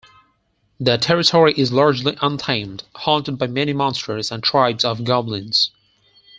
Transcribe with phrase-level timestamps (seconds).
[0.79, 5.69] The territory is largely untamed, haunted by many monsters and tribes of goblins.